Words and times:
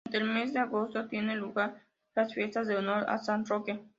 Durante 0.03 0.17
el 0.31 0.33
mes 0.33 0.51
de 0.53 0.59
agosto 0.59 1.07
tienen 1.07 1.37
lugar 1.37 1.79
las 2.15 2.33
fiestas 2.33 2.67
en 2.69 2.77
honor 2.77 3.05
a 3.07 3.19
San 3.19 3.45
Roque. 3.45 3.83